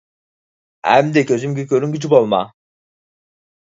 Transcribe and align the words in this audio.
ئەمدى 0.93 1.25
كۆزۈمگە 1.33 1.69
كۆرۈنگۈچى 1.77 2.15
بولما! 2.19 2.45